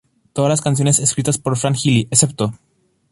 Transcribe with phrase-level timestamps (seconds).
[0.33, 2.55] Todas las canciones escritas por Fran Healy excepto